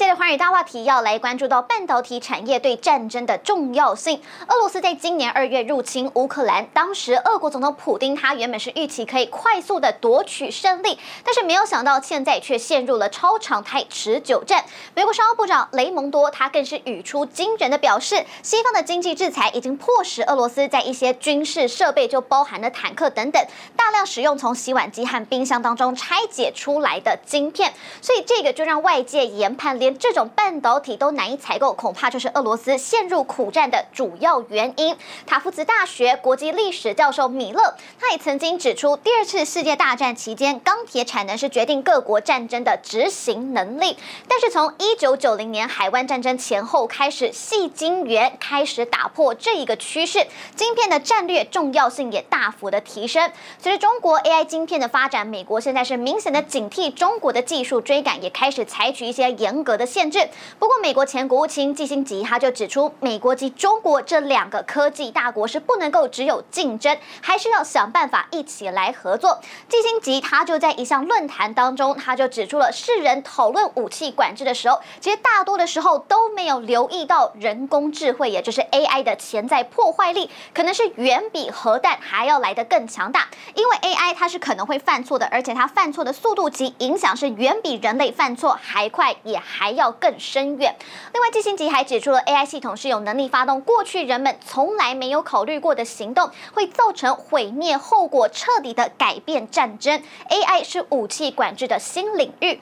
[0.00, 4.18] 这一节的寰宇大话题要来关注到半导体产业对战争的重要性。
[4.48, 14.64] 俄罗斯在今年二月入侵乌克兰，当时俄国总统普丁他原本是预期可以快速的夺取胜利，但是没有想到现在却陷入了超长态持久战。
[14.94, 23.46] 美国商务部长雷蒙多他更是语出惊人的表示，西方的经济制裁已经迫使俄罗斯在一些军事设备，就包含了坦克等等，
[23.76, 29.78] 大量使用从洗碗机和冰箱当中拆解出来的晶片，所以这个就让外界研判。
[29.98, 34.96] 这种半导体都难以采购，恐怕就是俄罗斯陷入苦战的主要原因。
[35.26, 43.96] 塔夫茨大学国际历史教授米勒，他也曾经指出，第二次世界大战期间，钢铁产能是决定各国战争的执行能力。
[44.28, 53.30] 但是从一九九零年海湾战争前后开始，细晶圆开始打破这一个趋势，晶片的战略重要性也大幅的提升。
[53.58, 60.28] 随着中国 AI 晶片的发展，美国现在是明显的警惕中国的技术追赶，也开始采取一些严格的限制。
[60.58, 69.40] 不过，美国前国务卿基辛吉他就指出，美国及中国这两个科技大国是不能够只有竞争，还是要想办法一起来合作。
[69.68, 83.28] 基辛吉他就在一项论坛当中，他就指出了世人讨论武器管制的时候，其实大多的时候都没有留意到人工智慧，也就是 AI 的潜在破坏力，可能是远比核弹还要来得更强大。
[83.54, 89.69] 因为 AI 它是可能会犯错的，而且它犯错的速度及影响是远比人类犯错还快，也还。
[89.72, 90.74] 要更深远。
[91.12, 100.02] 另外，基辛吉还指出了 AI 系统是有能力发动过去人们从来没有考虑过的行动，会造成毁灭后果，彻底的改变战争。
[100.28, 102.60] AI 是武器管制的新领域。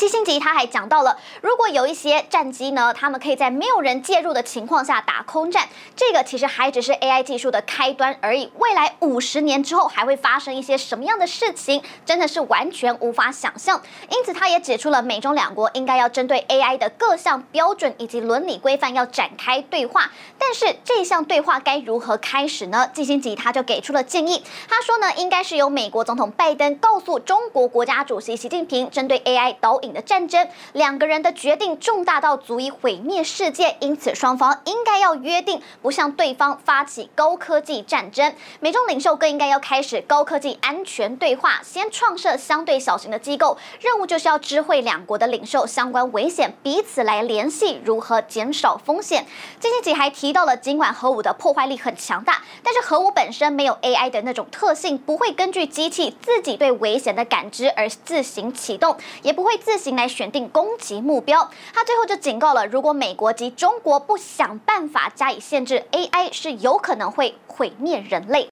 [0.00, 8.50] 基辛吉他还讲到了，如果有一些战机呢，他们可以在没有人介入的情况下打空战，这个其实还只是 AI 技术的开端而已。
[8.56, 13.78] 未来五十年之后还会发生一些什么样的事情，真的是完全无法想象。
[14.08, 20.10] 因此，他也指出了美中两国应该要针对 AI 的各项标准以及伦理规范要展开对话。
[20.38, 22.88] 但是，这项对话该如何开始呢？
[22.94, 38.32] 基辛吉他就给出了建议，他说呢，应该是由美国总统拜登告诉中国国家主席习近平，针对 AI 导引的战争，两个人的决定重大到足以毁灭世界，因此双方应该要约定不向对方发起高科技战争。
[38.60, 49.26] 美中领袖更应该要开始高科技安全对话，先创设相对小型的机构，任务就是要知会两国的领袖相关危险，彼此来联系如何减少风险。
[49.58, 59.79] 基辛吉还提到了，尽管核武的破坏力很强大，但是核武本身没有 AI 的那种特性，不会根据机器自己对危险的感知而自行启动，也不会自。
[59.80, 68.48] 行来选定攻击目标，他最后就警告了：如果美国及中国不想办法加以限制，AI 是有可能会毁灭人类。